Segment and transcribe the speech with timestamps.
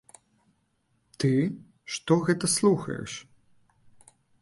[1.25, 1.31] Ты,
[1.99, 3.11] што гэта слухаеш?